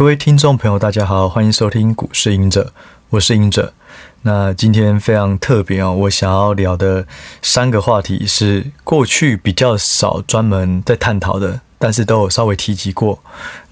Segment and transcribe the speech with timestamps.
[0.00, 2.72] 各位听众朋友，大家好，欢迎收听股市赢者，
[3.10, 3.74] 我是赢者。
[4.22, 7.06] 那今天非常特别哦，我想要聊的
[7.42, 13.22] 三个话题是过去比较少专门在探讨的，但是都有稍微提及过。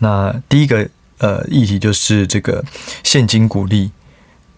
[0.00, 0.86] 那第一个
[1.16, 2.62] 呃议题就是这个
[3.02, 3.90] 现金股利、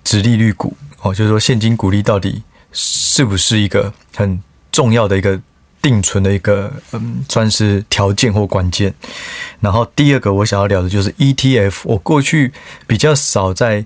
[0.03, 2.43] 殖利率股哦，就是说现金股利到底
[2.73, 4.43] 是不是一个很
[4.73, 5.41] 重要的一个。
[5.83, 8.95] 定存的一个嗯，算是条件或关键。
[9.61, 11.81] 然后第二个我想要聊的就是 ETF。
[11.85, 12.53] 我过去
[12.87, 13.85] 比较少在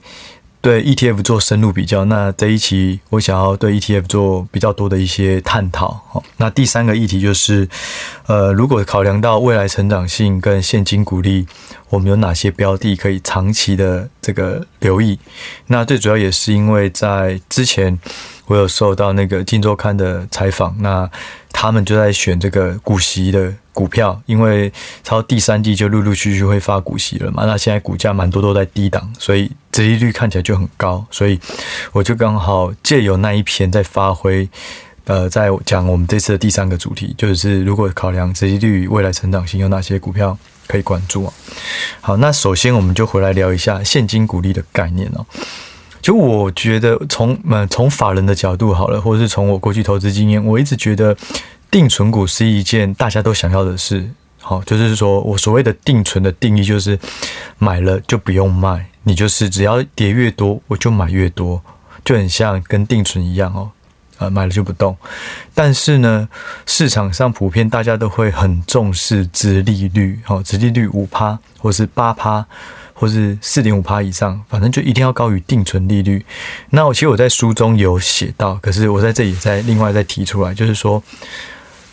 [0.61, 6.01] 对 ETF 做深入比较，那这一期我想要对 ETF 做比较多的一些探讨。
[6.09, 7.69] 好，那第三个议题就是，
[8.27, 11.47] 呃，如果考量到未来成长性跟现金股利，
[11.91, 15.19] 我们有哪些标的可以长期的这个留意？
[15.67, 17.99] 那最主要也是因为在之前
[18.47, 21.11] 我有受到那个《金周刊》的采访，那。
[21.57, 24.71] 他们就在选这个股息的股票，因为
[25.05, 27.45] 超第三季就陆陆续续会发股息了嘛。
[27.47, 31.07] 那现在股价蛮多都在低档，所以折利率看起来就很高。
[31.13, 31.39] 所以
[31.93, 34.47] 我就刚好借由那一篇在发挥，
[35.05, 41.33] 呃，在讲我们这次的第三个主题，就是如果考量折利率未来成长性，有哪些股票可以关注啊？
[42.01, 45.25] 好，那首先我们就回来聊一下现金股利的概念哦。
[46.05, 51.17] 就我觉得从嗯从法人的角度好了，或者是从我过去投资经验，我一直觉得
[51.71, 54.07] 定存股是一件大家都想要的事。
[54.39, 56.99] 好，就是说我所谓的定存的定义就是
[57.57, 61.63] 买了就不用卖，你就是只要跌越多我就买越多，
[62.05, 63.71] 就很像跟定存一样哦，
[64.19, 64.95] 呃买了就不动。
[65.55, 66.29] 但是呢，
[66.67, 72.47] 市场上普遍大家都会很重视殖利率，好，殖利率五趴或是八趴。
[72.95, 76.25] 或是四点五趴以上，反正就一定要高于定存利率。
[76.71, 81.03] 那我其实我在书中有写到，可是我在这里再另外再提出来，就是说，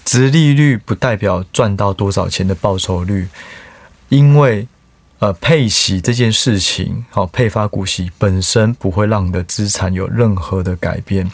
[0.06, 3.28] 殖利率不代表赚到多少钱的报酬率，
[4.10, 4.68] 因为
[5.20, 11.32] 呃配息这件事情，好，配发股息本身不会让你的资产有任何的改变。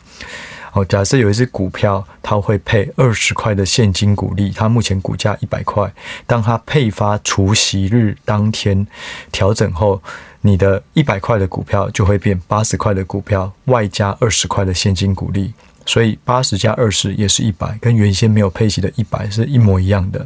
[0.86, 5.92] 假设有一只股票，它会配二十块的现金股利，它目前股价一百块。
[6.26, 8.86] 当它配发除息日当天
[9.32, 10.02] 调整后，
[10.42, 15.54] 你的一百块的股票就会变八十块的股票，外加二十块的现金股利，
[15.86, 20.26] 所以八十加二十也是一百，跟原先没有配息的一百是一模一样的。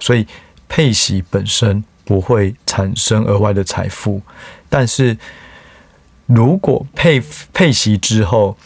[0.00, 0.26] 所以
[0.68, 4.22] 配息本身不会产生额外的财富，
[4.68, 5.16] 但是
[6.26, 7.22] 如果配
[7.52, 8.56] 配息之后，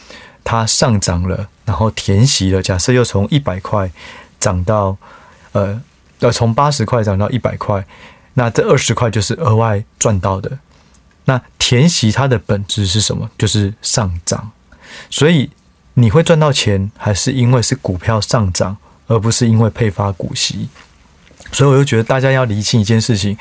[0.45, 2.63] 它上涨了，然后填息了。
[2.63, 3.91] 假设又从一百块
[4.39, 4.97] 涨到，
[5.53, 5.81] 呃，
[6.21, 7.85] 呃，从八十块涨到一百块，
[8.35, 10.59] 那这二十块就是额外赚到的。
[11.25, 13.31] 那填息它的本质是什么？
[13.39, 14.51] 就是上涨。
[15.09, 15.51] 所以
[15.95, 18.77] 你会赚到钱，还是因为是股票上涨，
[19.07, 20.69] 而不是因为配发股息。
[21.53, 23.37] 所以我就觉得大家要厘清一件事情：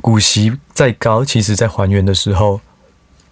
[0.00, 2.60] 股息再高，其实在还原的时候。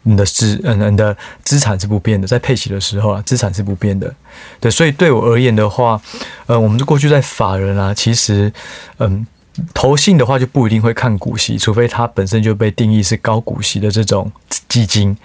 [0.04, 4.14] 你的资嗯，你的资产是不变的，在配息的时候啊，资产是不变的。
[4.60, 6.00] 对，所以对我而言的话，
[6.46, 8.52] 呃，我们就过去在法人啊，其实
[8.98, 9.26] 嗯，
[9.72, 14.30] 投信的话就不一定会看股息，除非它本身就被定义是高股息的这种
[14.68, 15.16] 基金。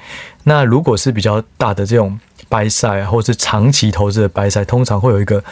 [0.44, 5.44] 那如果是比较大的这种白塞或是长期投资的白塞通常会有一个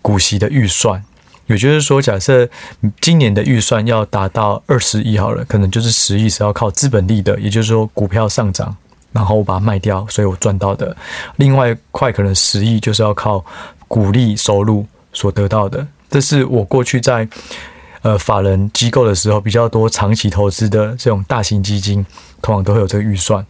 [0.00, 1.02] 股息的预算。
[1.48, 2.48] 也就是说，假设
[3.00, 8.76] 今年的预算要达到二十亿好了，可能就是十亿是要靠资本利的，也就是说股票上涨，
[9.12, 10.94] 然后我把它卖掉，所以我赚到的。
[11.36, 13.42] 另外一块可能十亿就是要靠
[13.88, 15.86] 股利收入所得到的。
[16.10, 17.26] 这是我过去在
[18.02, 22.04] 呃法人机构的时候比较多长期投资的这种大型基金，
[22.42, 23.44] 通常都会有这个预算。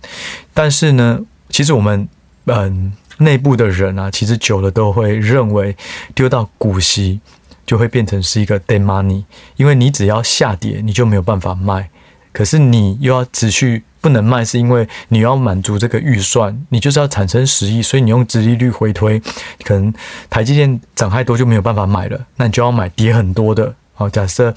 [0.54, 1.20] 但是呢，
[1.50, 2.08] 其实我们
[2.44, 5.76] 嗯内部的人啊，其实久了都会认为
[6.14, 7.20] 丢到股息。
[7.68, 9.22] 就会变成是一个 dead money，
[9.56, 11.90] 因为你只要下跌，你就没有办法卖。
[12.32, 19.20] 可是你又要持续不能卖，是因为你要满足这个预算，你就是要产生十亿，所以你用殖利率回推，
[19.64, 19.92] 可能
[20.30, 23.74] 台积电涨太多就没有办法买了，那你就要买跌很多的。
[23.92, 24.54] 好，假设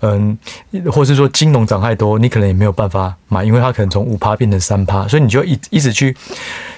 [0.00, 0.38] 嗯，
[0.90, 6.16] 或是说金融涨太多，你可能也没有办法买，因为它可能从五趴变成三趴，所以你就一一直去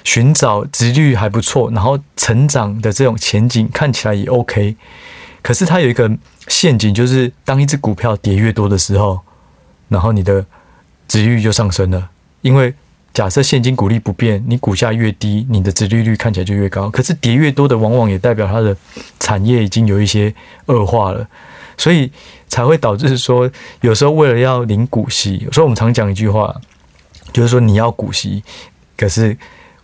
[0.03, 4.75] 寻找殖率还不错，然后成长的这种前景看起来也 OK。
[5.41, 6.09] 可是它有一个
[6.47, 9.19] 陷阱，就是当一只股票跌越多的时候，
[9.89, 10.45] 然后你的
[11.07, 12.09] 殖利率就上升了。
[12.41, 12.73] 因为
[13.13, 16.89] 假设现金股利不变，你股价越低，你的值利率看起来就越高。
[16.89, 18.75] 可是跌越多的，往往也代表它的
[19.19, 20.33] 产业已经有一些
[20.67, 21.27] 恶化了，
[21.75, 22.11] 所以
[22.47, 23.49] 才会导致说，
[23.81, 26.55] 有时候为了要领股息，有时候我们常讲一句话，
[27.33, 28.43] 就是说你要股息，
[28.95, 29.35] 可是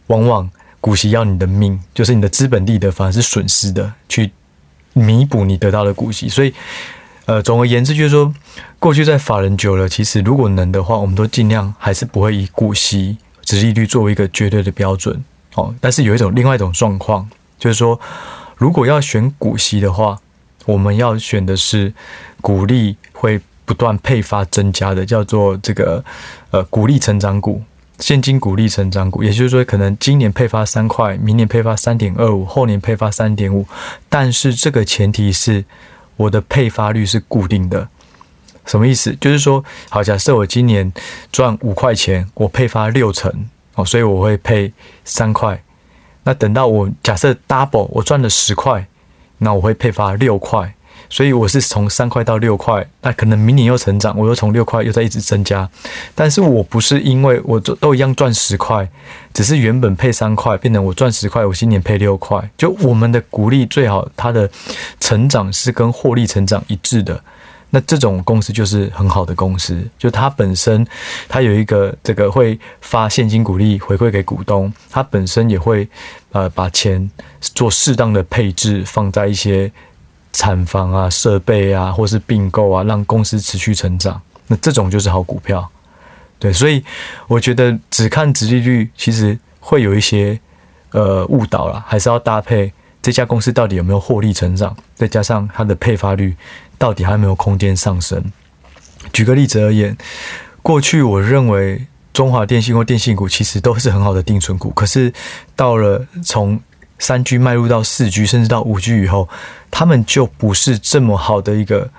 [0.07, 0.49] 往往
[0.79, 4.31] 股息要你的命，就是你的资本利得反而是损失的，去。
[4.97, 6.53] 弥补你得到的股息，所以，
[7.25, 8.33] 呃，总而言之就是说，
[8.79, 15.23] 过去在法人久了，其实如果能的话，我们都尽量还是不会以股息、殖利率作为一个绝对的标准
[15.55, 15.73] 哦。
[15.79, 17.29] 但是有一种另外一种状况，
[17.59, 17.99] 就是说，
[18.57, 20.19] 如果要选股息的话，
[20.65, 21.93] 我们要选的是
[22.41, 26.03] 股利会不断配发增加的，叫做这个
[26.51, 27.61] 呃股利成长股。
[27.99, 33.65] 现金股利成长股，也就是说，可能今年配发三块，明年配发三点二五，后年配发三点五。
[34.07, 35.65] 但是这个前提是
[36.15, 37.87] 我的配发率是固定的。
[38.65, 39.15] 什么意思？
[39.19, 40.91] 就是说，好，假设我今年
[41.31, 44.71] 赚五块钱，我配发六成哦，所以我会配
[45.03, 45.63] 三块。
[46.23, 48.85] 那等到我假设 double，我赚了十块，
[49.39, 50.75] 那我会配发六块。
[51.09, 55.69] 所以我是从三块到六块，那可能明年又成长，我又从六块又在一直增加。
[56.13, 58.89] 但是我不是因为我都一样赚十块，
[59.33, 62.49] 只是原本配三块，变成我赚十块，我今年配六块。
[62.57, 64.49] 就我们的股利最好它的
[64.99, 67.23] 成长是跟获利成长一致的，
[67.69, 69.81] 那这种公司就是很好的公司。
[69.97, 70.85] 就它本身
[71.29, 75.87] 它有一个这个会发现金股利回馈给股东，它本身也会
[76.33, 77.09] 呃把钱
[77.39, 79.71] 做适当的配置放在一些。
[80.37, 85.67] 产房啊、设备啊，或是并购啊，让公司持续成长，那这种就是好股票。
[86.37, 86.83] 对，所以
[87.27, 90.39] 我觉得只看殖利率，其实会有一些
[90.91, 96.35] 呃误导啦，还是要搭配这家公司到底有没有获利成长，再加上它的配发率
[96.77, 98.23] 到底还有没有空间上升。
[99.11, 99.97] 举个例子而言，
[100.61, 105.11] 过去我认为中华电信或电信股其实都是很好的定存股，可是
[105.55, 106.61] 到了从
[106.99, 109.29] 三 G 迈入到四 G，甚至到五 G 以后，
[109.69, 111.89] 他们就不是这么好的一个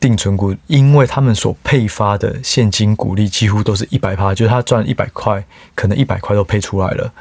[0.00, 5.44] 定存股，因为他们所配发的现金股利几乎都是一百趴，就是他赚一百块，
[5.74, 7.12] 可能一百块都配出来了。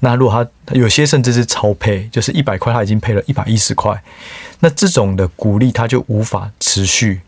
[0.00, 4.02] 那如果他有些甚至是超配，就是一百块他已经配了一百一十块，
[4.60, 7.20] 那这种的股利他就无法持续。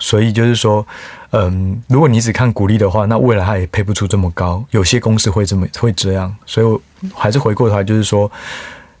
[0.00, 0.84] 所以就是说，
[1.30, 4.64] 嗯，如果你只看股利的话，那未来它也配不出这么高。
[4.70, 6.80] 有些公司会这么会这样，所以我
[7.14, 8.28] 还是回过头来，就是说，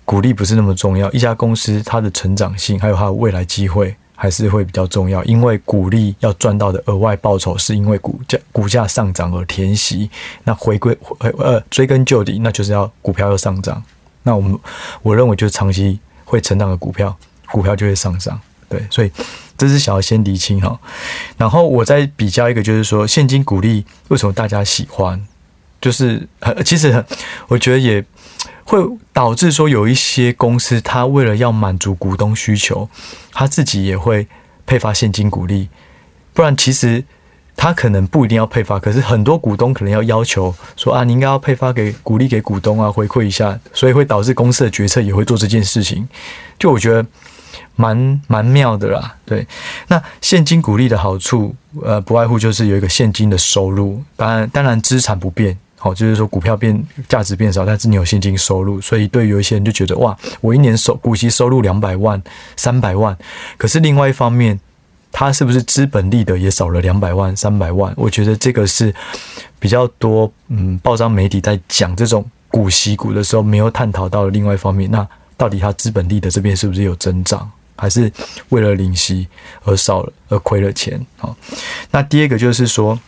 [0.04, 1.10] 股利不是那么重要。
[1.10, 5.24] 一家公司它的成长性还有它的未来机会还是会比较重要。
[5.24, 10.10] 因为股利要赚到的额外报酬，是因为股价股价上涨而填息。
[10.44, 13.82] 那回归呃追根究底，那就是要股票要上涨。
[14.22, 14.54] 那我们
[15.02, 17.16] 我认为就是长期会成长的股票，
[17.50, 18.38] 股票就会上涨。
[18.68, 19.10] 对，所以
[19.60, 20.80] 这是想要先厘清哈，
[21.36, 25.20] 然后我再比较一个，就是说现金股利为什么大家喜欢，
[25.82, 26.26] 就是
[26.64, 27.04] 其实
[27.46, 28.02] 我觉得也
[28.64, 28.78] 会
[29.12, 32.88] 导致说有一些公司，它为了要满足股东需求，
[33.32, 34.26] 他自己也会
[34.64, 35.68] 配发现金股利，
[36.32, 37.04] 不然其实
[37.54, 46.08] 他可能不一定要配发，可是很多股东可能要要求说啊，你应该要配发给鼓励给股东啊，回馈一下，所以会导致公司的决策也会做这件事情，
[46.58, 47.04] 就我觉得。
[47.76, 49.46] 蛮蛮妙的啦，对。
[49.88, 54.02] 那现金股利的好处，呃，不外乎就是有一个现金的收入。
[54.16, 62.22] 当然，当然资产不变，好，就是说股票变价值变少，但是你有现金收入，所以对于有一些人就觉得哇，我一年收股息收入两百万、
[62.56, 63.16] 三百万。
[63.56, 64.60] 可是另外一方面，
[65.10, 67.92] 它是不是资本利得也少了两百万、三百万？
[67.96, 68.94] 我觉得这个是
[69.58, 74.90] 比较多，嗯，报章媒体在讲这种股息股的时候，没有探讨到的另外一方面。
[74.90, 75.06] 那
[75.36, 77.50] 到底它资本利得这边是不是有增长？
[77.80, 78.12] 还是
[78.50, 79.26] 为了领息
[79.64, 81.00] 而少了，而亏了钱。
[81.16, 81.34] 好，
[81.90, 82.98] 那第二个就是说，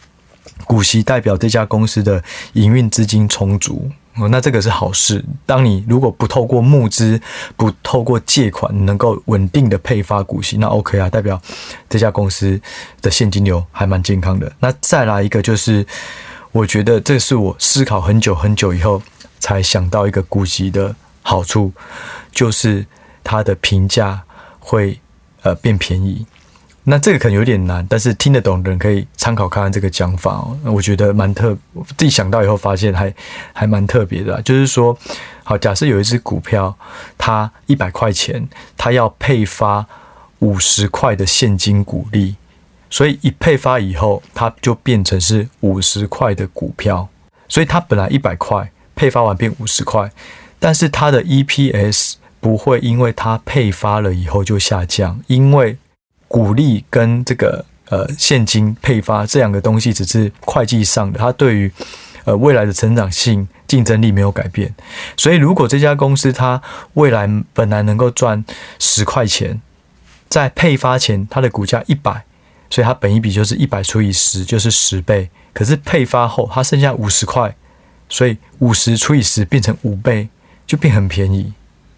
[0.64, 2.24] 股息代表这家公司的
[2.54, 5.22] 营运资金充足哦，那这个是好事。
[5.44, 7.20] 当你如果不透过募资，
[7.54, 11.38] 不透过借款，能够稳定的配发股息，那 OK 啊，代表
[11.90, 12.58] 这家公司
[13.02, 14.50] 的现金流还蛮健康的。
[14.60, 15.86] 那再来一个就是，
[16.50, 19.02] 我觉得这是我思考很久很久以后
[19.38, 21.72] 才想到一个股息的好处，
[22.30, 22.86] 就是
[23.22, 24.22] 它的评价。
[24.64, 24.98] 会
[25.42, 26.24] 呃变便宜，
[26.84, 30.56] 那这个可能有点难，但是听得懂的人可以参考看看这个讲法哦。
[30.64, 31.52] 我觉得蛮特，
[31.98, 33.12] 自己想到以后发现还
[33.52, 34.96] 还蛮特别的，就是说，
[35.42, 36.74] 好，假设有一只股票，
[37.18, 39.84] 它一百块钱，它要配发
[40.38, 42.36] 五十块的现金股利，
[42.88, 47.08] 所以一配发以后，它就变成是五十块的股票，
[47.48, 50.10] 所以它本来一百块，配发完变五十块，
[50.60, 52.14] 但是它的 EPS。
[52.42, 55.78] 不会因为它配发了以后就下降，因为
[56.26, 61.70] 股利跟这个呃现金配发这两个东西只是会计上的，它对于
[62.24, 64.74] 呃未来的成长性、竞争力没有改变。
[65.16, 66.60] 所以如果这家公司它
[66.94, 68.44] 未来本来能够赚
[68.80, 69.62] 十块钱，
[70.28, 72.24] 在配发前它的股价一百，
[72.68, 75.30] 所以它本一比就是一百除以十就是十倍。
[75.52, 77.54] 可是配发后它剩下五十块，
[78.08, 80.28] 所以五十除以十变成五倍，
[80.66, 81.52] 就变很便宜。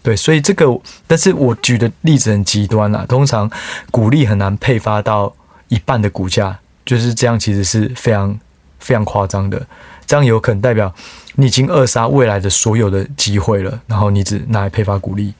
[0.05, 3.49] 对，所以这个，但是我举的例子很极端啦，通常
[3.89, 5.35] 股利很难配发到
[5.67, 8.39] 一半的股价，就是这样，其实是非常
[8.77, 9.65] 非常夸张的。
[10.05, 10.93] 这样有可能代表
[11.37, 15.33] 你已经扼杀未来的所有的机会了，然后你只拿来配发股利。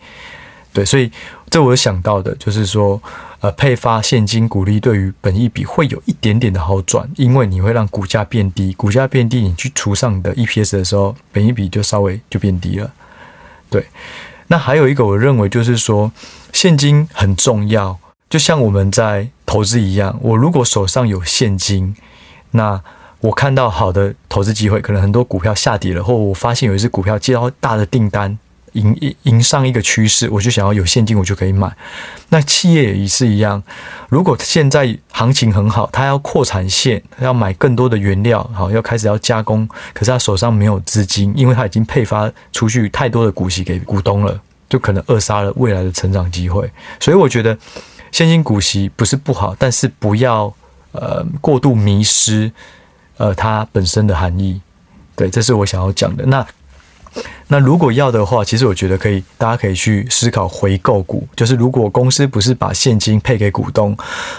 [0.73, 1.11] 对，所以
[1.51, 2.99] 这我想到的就是说，
[3.41, 12.91] 呃，配发现金股利对于本益比会有一点点的好转，因为你会让股价变低，股价变低，你去除上你的 EPS 的时候，本益比就稍微就变低了。
[13.69, 13.85] 对，
[14.47, 16.11] 那还有一个我认为就是说，
[16.53, 17.97] 现金很重要，
[18.29, 21.95] 就像我们在投资一样，我如果手上有现金，
[22.51, 22.81] 那
[23.21, 28.37] 我看到好的投资机会，可能很多股票下跌了，或我发现有一只股票接到大的订单。
[28.75, 31.71] 迎迎上一个趋势，我就想要有现金，我就可以买。
[32.29, 33.61] 那企业也是一样，
[34.09, 44.39] 如果现在行情很好，他要扩产线，要买更多的原料，好，要开始要加工，可是他手上没有资金，因为他已经配发出去太多的股息给股东了，
[44.69, 46.69] 就可能扼杀了未来的成长机会。
[46.99, 47.57] 所以我觉得
[48.11, 50.53] 现金股息不是不好，但是不要
[50.91, 52.51] 呃过度迷失
[53.17, 54.61] 呃它本身的含义。
[55.15, 56.25] 对，这是我想要讲的。
[56.25, 56.45] 那。
[57.47, 61.27] 那如果要的话，其实我觉得可以，大家可以去思考回购股。
[61.35, 63.95] 就是如果公司不是把现金配给股东，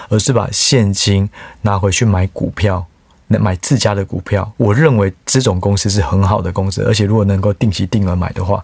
[0.09, 1.29] 而是把现金
[1.61, 2.85] 拿回去买股票，
[3.27, 6.83] 买自家的股票，我认为这种公司是很好的公司。
[6.83, 8.63] 而且如果能够定期定额买的话，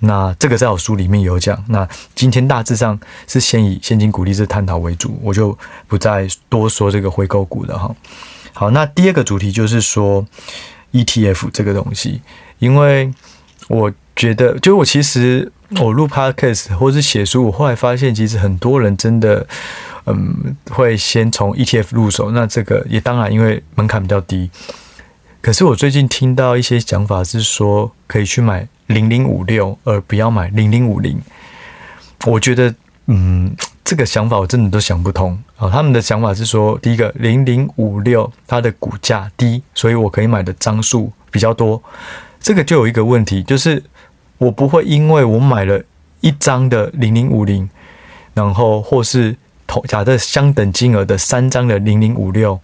[0.00, 1.62] 那这个在我书里面有讲。
[1.68, 5.56] 那今天大致上是先以现金股利这探讨为主，我就
[5.86, 7.94] 不再多说这个回购股的哈。
[8.52, 10.26] 好，那第二个主题就是说
[10.92, 12.20] ETF 这个东西，
[12.60, 13.12] 因为。
[13.68, 19.46] 我觉得，就我其实我录 podcast 或是写书，我后来发现，其实很多人真的，
[20.06, 22.32] 嗯，会先从 ETF 入手。
[22.32, 24.50] 那这个也当然因为门槛比较低。
[25.40, 31.20] 可是我最近听到一些讲法是说，可以去买零零五六，而不要买零零五零。
[32.26, 32.74] 我觉得，
[33.06, 35.70] 嗯，这个想法我真的都想不通啊。
[35.70, 41.80] 他们的想法是说，第一个零零五六它的股价低，所以我可以买的张数比较多。
[42.40, 43.82] 这个就有一个问题，就是
[44.38, 45.80] 我不会因为我买了
[46.20, 47.68] 一张的零零五零，
[48.32, 52.58] 然后或是同假设相等金额的三张的零零五六，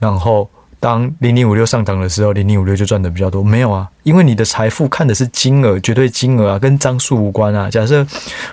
[0.00, 3.42] 然后当零零五六上涨的时候，零零五六就赚的比较多。
[3.42, 7.70] 没有啊，因为你的财富看的是金额，绝对金额啊，跟张数无关啊。
[7.70, 8.06] 假设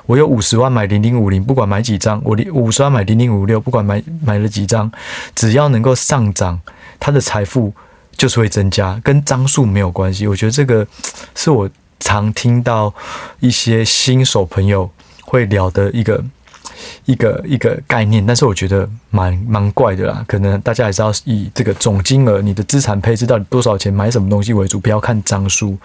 [0.05, 4.91] 我有五十万买零零五零，不管买几张，我五十万买零零五六，不管买买了几张，
[5.35, 6.61] 只要能够上涨，
[6.99, 7.73] 它的财富。
[8.17, 10.27] 就是会增加，跟张数没有关系。
[10.27, 10.85] 我觉得这个
[11.35, 12.93] 是我常听到
[13.39, 14.89] 一些新手朋友
[15.23, 16.23] 会聊的一个
[17.05, 20.23] 一个一个概念，但是我觉得蛮蛮怪的啦。
[20.27, 25.77] 可能大家还是要以这个总金额、你的资产配置到底多少钱、买什么东西为主，不要看张数。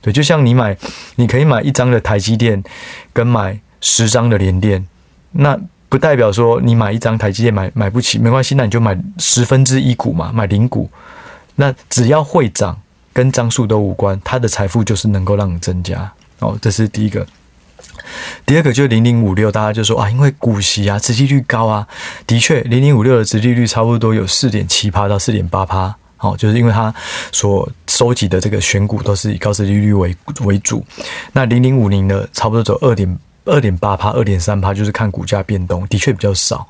[0.00, 0.76] 对，就像你买，
[1.16, 2.62] 你可以买一张的台积电，
[3.12, 4.86] 跟买十张的联电，
[5.32, 5.58] 那
[5.88, 10.88] 不代表说你买一张台积电买买不起，没关系，那你就买十分之一股嘛，买零股。
[11.60, 12.80] 那只要会涨，
[13.12, 16.56] 跟张数都无关，它的财富就是能够让你增加哦。
[16.62, 17.26] 这是第一个。
[18.46, 21.86] 第二个就是零零五六，大家就说啊，因为股息啊，殖利率高啊。
[22.26, 26.94] 的确，零零五六的殖利率差不多有四点七趴到四点八趴，哦，就是因为它
[27.32, 30.84] 所收集的这个选股都是以高殖利率为为主。
[31.32, 33.18] 那零零五零呢，差不多走二点。
[33.48, 36.66] 二点八趴，二点三趴，就是看股价变动，的确比较少。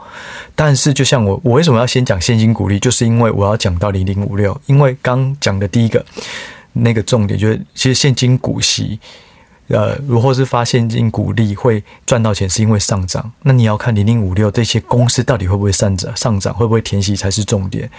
[0.54, 4.58] 但是，就像我，我为什么要先讲现金股利，就是因为我要讲到零零五六。
[4.66, 6.04] 因为刚讲的第一个
[6.74, 9.00] 那个重点，就是其实现金股息，
[9.66, 13.32] 呃，如果是发现金股利会赚到钱，是因为上涨。
[13.42, 17.90] 那你要看零零五六这些公司到底会不会上涨，上涨会不会填息才是重点。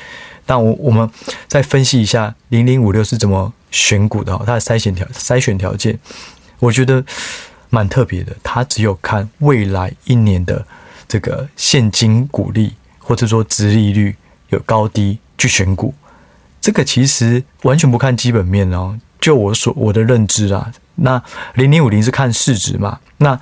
[0.45, 1.09] 但我我们
[1.47, 5.99] 再分析一下零零五六是怎么选股的，它的筛选条筛选条件，
[6.59, 7.03] 我觉得。
[7.69, 10.65] 蛮特别的，他只有看未来一年的
[11.07, 14.15] 这个现金股利，或者说殖利率
[14.49, 15.93] 有高低去选股。
[16.59, 18.99] 这个其实完全不看基本面哦。
[19.21, 21.21] 就我所我的认知啊，那
[21.55, 22.99] 零零五零是看市值嘛。
[23.17, 23.39] 那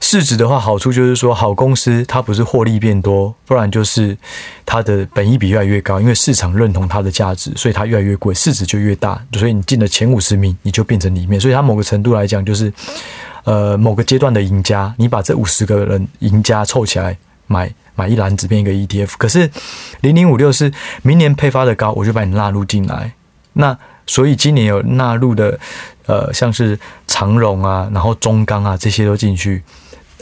[0.00, 4.16] 市值的话，好处就是说，好公司它不是获利变多，不然就是
[4.64, 9.20] 它的本益比越来越高，因为市场认同它的价值，所以它越来越贵，市值就越大。
[9.32, 11.40] 所以你进了前五十名，你就变成里面。
[11.40, 12.72] 所以它某个程度来讲，就是。
[13.46, 19.12] 呃，某个阶段的赢家，你把这五十个人赢家凑起来买买一篮子变一个 ETF。
[19.18, 19.48] 可是
[20.00, 20.72] 零零五六是
[21.02, 23.12] 明年配发的高，我就把你纳入进来。
[23.52, 25.60] 那所以今年有纳入的，
[26.06, 26.76] 呃，像是
[27.06, 29.62] 长荣啊，然后中钢啊这些都进去。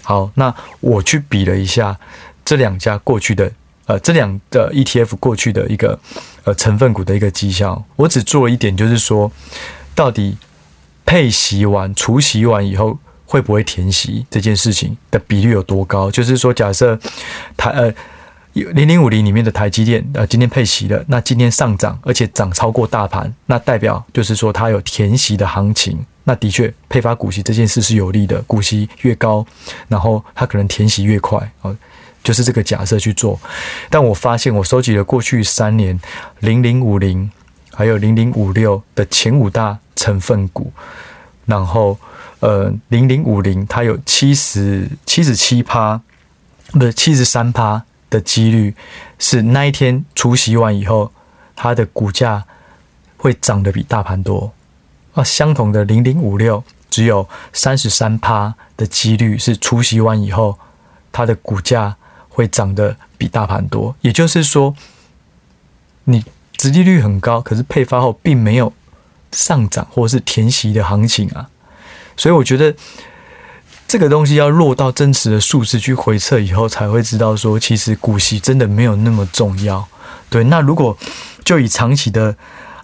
[0.02, 1.99] 好，那我去比了一下
[2.45, 3.50] 这两家过去的，
[3.87, 5.99] 呃，这两个 ETF 过去的一个
[6.45, 9.33] 呃成分股的一个绩效，我只做了一点，就是说
[9.95, 10.37] 到底
[11.07, 12.99] 配息完除息完以后。
[13.35, 16.09] 会不会填息这件事情的比率有多高？
[16.09, 16.97] 就是说，假设
[17.57, 17.93] 台呃
[18.53, 26.07] 零零五零里面的台积电呃今天配息了，那今天上涨，而且涨超过大盘，那代表就是说它有填息的行情。
[26.23, 29.45] 那的确配发股息这件事是有利的，股息越高，
[29.88, 31.76] 然后它可能填息越快哦，
[32.23, 33.37] 就是这个假设去做。
[33.91, 36.00] 但我发现我收集了过去三年
[36.38, 37.29] 零零五零
[37.73, 40.73] 还有零零五六的前五大成分股，
[41.47, 41.99] 然后。
[42.41, 45.99] 呃，零零五零它有七十七十七趴，
[46.73, 48.75] 不是七十三趴的几率
[49.19, 51.11] 是那一天除息完以后，
[51.57, 52.45] 它的股价
[53.17, 54.53] 会涨得比大盘多。
[55.15, 60.59] 啊，相同的零零五六只有三十三趴的几率是除息完以后，
[61.11, 61.97] 它的股价
[62.29, 63.97] 会涨得比大盘多。
[64.03, 64.77] 也就是说，
[66.05, 66.23] 你
[66.59, 68.71] 殖利率很高，可是配发后并没有
[69.35, 71.50] 上涨或是填息的行情啊。
[72.17, 72.75] 所以我觉得
[73.87, 79.87] 这个东西要落到真实的数字去回测以后，才会知道说，其实股息真的没有那么重要。
[80.31, 80.97] 对，那如果
[81.45, 82.35] 就以长期的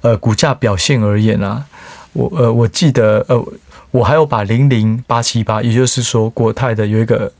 [0.02, 1.64] 呃股价表现而言啊，
[2.12, 3.42] 我呃我记得呃
[3.92, 7.32] 我还有把零零八七八，也就是说国泰的有一个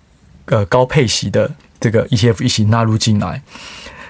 [0.46, 3.42] 呃高配息的这个 ETF 一起纳入进来，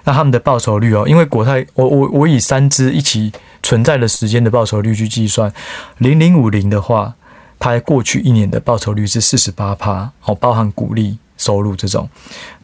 [0.05, 5.53] 那他们的报酬率哦，因为国泰我我我以三支一起存在的时间的报酬率去计算，
[5.99, 7.15] 零零五零的话。
[7.63, 12.09] 它过去一年的报酬率是四十八趴，哦，包含股利收入这种。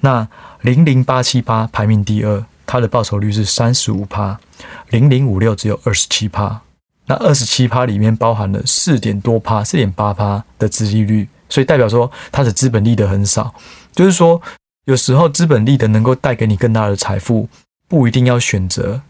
[0.01, 0.27] 那
[0.63, 4.41] 零零八七八排名第二，它的报酬率是三十五趴，
[4.89, 6.63] 零零五六只有二十七趴。
[7.05, 13.55] 那二十七趴里面包含了四点多趴，四点八趴的殖利率，所以代表说它的资本利得很少。
[13.93, 14.41] 就是说，
[14.87, 17.47] 有时候资本利得能够带给你更大的财富，
[17.87, 19.03] 不一定要选择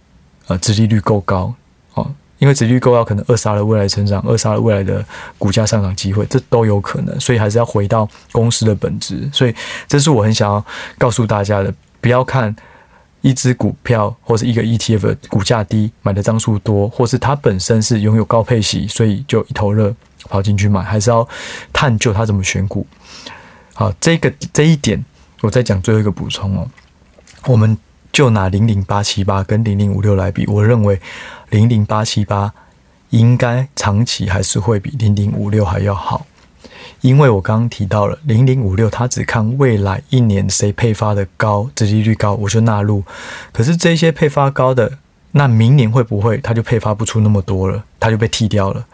[0.49, 1.55] 呃殖利率够高，
[1.96, 2.10] 哦。
[2.38, 5.02] 因为殖利率够高，可能扼杀了未来成长，扼杀了未来的
[5.38, 7.18] 股价上涨机会，这都有可能。
[7.18, 9.26] 所以还是要回到公司的本质。
[9.32, 9.54] 所以
[9.88, 10.62] 这是我很想要
[10.98, 12.54] 告诉大家的：不要看
[13.22, 19.94] 一只股票或是一个 ETF 的股价低，买的张数多，或是它本身是拥有高配息，所以就一头热
[20.28, 20.82] 跑进去买。
[20.82, 21.26] 还是要
[21.72, 22.87] 探究它怎么选股。
[23.72, 25.02] 好，这个这一点
[25.40, 26.68] 我再讲最后一个补充哦。
[27.46, 27.78] 我们
[28.12, 31.00] 就拿零零八七八跟零零五六来比，我认为。
[31.50, 32.52] 零零八七八
[33.11, 36.26] 应该长期还是会比零零五六还要好，
[37.00, 43.04] 因为我刚刚提到了零零五六，它只看未来一年谁配发的高，殖利率高，我就纳入。
[43.52, 44.98] 可是这些配发高的，
[45.32, 48.85] 那明年会不会它就配发不出那么多了，它就被剔掉了？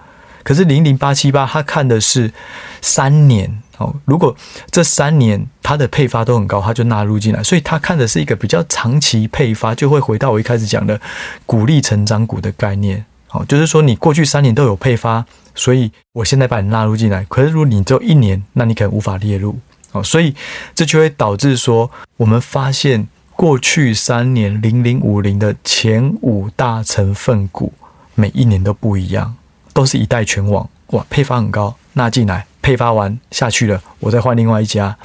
[0.42, 2.32] 可是零零八七八，它看的是
[2.80, 4.34] 三年哦，如果
[4.70, 11.00] 这三年它的配发都很高，它就纳入进来，所以它看的是一个比较长期配发，就会回到我一开始讲的
[11.44, 13.04] 鼓励成长股的概念。
[13.26, 17.24] 好，就是说你过去三年都有配发，所以我现在把你纳入进来。
[17.28, 19.58] 可是如果你只有一年，那你可能无法列入。
[19.92, 20.34] 哦，所以
[20.74, 27.72] 这就会导致说，我们发现过去三年零零五零的前五大成分股
[28.14, 29.34] 每一年都不一样。
[29.74, 34.96] 都是一代全网哇，配发很高，纳进来配发完下去了，我再换另外一家，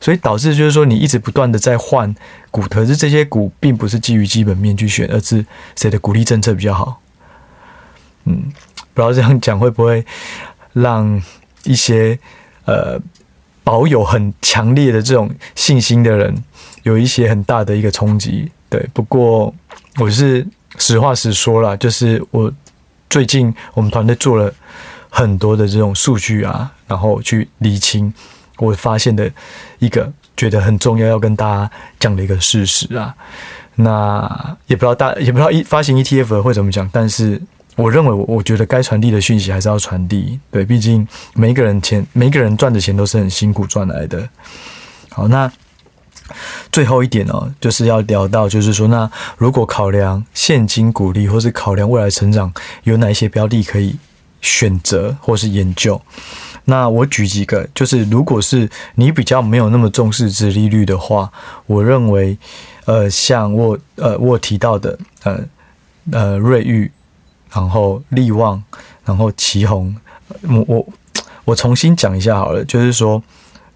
[0.00, 2.14] 所以导致就是说你一直不断的在换
[2.50, 5.44] 股，可是这些股并不是基于基本面去选，而是
[5.76, 7.00] 谁的鼓励政策比较好。
[8.24, 8.52] 嗯，
[8.94, 10.04] 不知道这样讲会不会
[10.72, 11.22] 让
[11.64, 12.18] 一些
[12.64, 13.00] 呃
[13.62, 16.34] 保有很强烈的这种信心的人
[16.82, 18.50] 有一些很大的一个冲击。
[18.68, 19.54] 对，不过
[19.98, 20.46] 我是
[20.78, 22.52] 实话实说啦，就是我。
[23.10, 24.50] 最近我们团队做了
[25.14, 28.12] 很多的这种数据啊，然后去厘清
[28.56, 29.30] 我发现的
[29.78, 31.70] 一个觉得很重要要跟大家
[32.00, 33.14] 讲的一个事实啊。
[33.74, 37.38] 那也不知道大也不知道一发行 ETF 会怎么讲，但是
[37.76, 40.40] 我认为我我觉得该传递的讯息还是要传递。
[40.50, 44.26] 对，毕竟每一个人钱每一个人赚的钱都是很辛苦赚来的。
[45.10, 45.52] 好，那。
[46.70, 52.50] 最后一点哦，就是要聊到，就是说，那如果考量现金股利，或是考量未来成长，
[52.84, 53.96] 有哪一些标的可以
[54.42, 55.98] 选择或是研究？
[56.66, 61.32] 那我举几个，就是如果是你比较没有那么重视殖利率的话，
[61.66, 62.36] 我认为，
[62.84, 65.40] 呃，像我呃我提到的，呃
[66.12, 66.92] 呃瑞玉，
[67.50, 68.62] 然后利旺，
[69.06, 69.96] 然后奇红，
[70.42, 70.88] 我我
[71.46, 73.22] 我重新讲一下好了，就是说。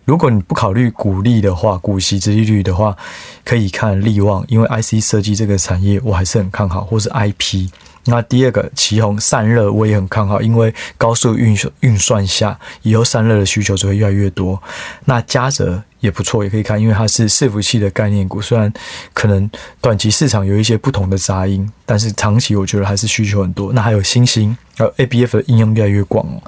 [0.06, 2.96] 如果你不考虑股利的话，股息之利率的话，
[3.44, 7.68] 可以看利旺，因为 IC 设计这个产业我还是很看好，或是 IP。
[8.04, 14.62] 那第二个奇鋐散热我也很看好，因为高速运运算下，以后散热的需求只会越来越多。
[15.06, 18.40] 那嘉泽也不错，也可以看，因为它是伺服器的概念股。
[18.40, 18.72] 虽然
[19.12, 23.72] 可能短期市场有一些不同的杂音，但是长期我觉得还是需求很多。
[23.72, 26.40] 那还有欣兴，呃，ABF 的应用越来越广哦。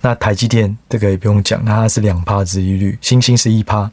[0.00, 3.90] 那台积电这个也不用讲，那它是两趴殖利率，星星是一趴。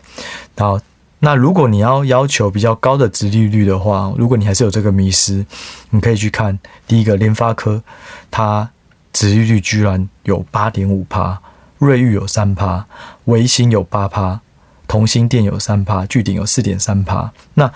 [0.56, 0.80] 然后，
[1.20, 5.46] 那如果你要要求比较高的殖利率的话，如果你还是有这个迷失，
[5.90, 7.84] 你可以去看第一个联发科，
[8.32, 8.70] 它
[9.12, 11.42] 殖利率居然有八点五趴。
[11.78, 12.86] 瑞昱有三趴，
[13.24, 14.42] 微星有八趴，
[14.90, 17.32] 同心电有三趴，聚顶有四点三趴。
[17.54, 17.72] 那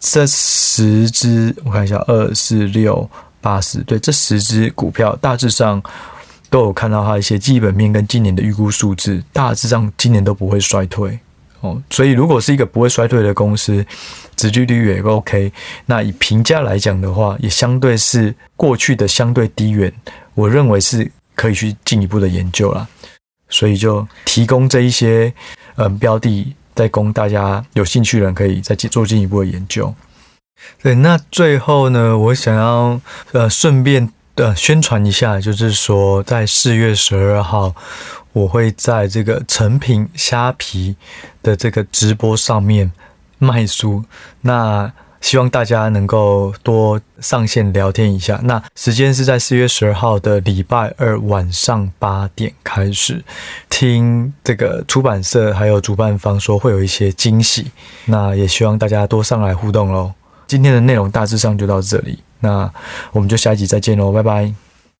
[0.00, 3.08] 这十只，我看一下，二四六
[3.40, 5.80] 八十，对，这十只股票大致上
[6.50, 11.18] 都有看到它一些基本面跟今年的预估数字，大致上今年都不会衰退
[11.60, 11.80] 哦。
[11.88, 13.86] 所以如果是一个不会衰退的公司，
[14.34, 15.52] 殖利率也 OK。
[15.86, 19.92] 那以评价来讲的话，也相对是过去的相对低远，
[20.34, 22.88] 我认为是可以去进一步的研究啦。
[23.48, 25.32] 所以就提供这一些
[25.76, 29.94] 嗯标的，再供大家有兴趣的人可以再做进一步的研究。
[30.82, 33.00] 对，那最后呢，我想要
[33.32, 37.74] 呃顺便呃宣传一下，就是说在四月十二号，
[38.32, 40.96] 我会在这个成品虾皮
[41.42, 42.90] 的这个直播上面
[43.38, 44.04] 卖书。
[44.40, 44.90] 那
[45.26, 48.38] 希望大家能够多上线聊天一下。
[48.44, 53.24] 那时间是在四月十二号的礼拜二晚上八点开始，
[53.68, 57.72] 听这个出版社还有主办方说会有一些惊喜。
[58.04, 60.12] 那也希望大家多上来互动喽。
[60.46, 62.70] 今天的内容大致上就到这里，那
[63.10, 64.65] 我们就下一集再见喽，拜拜。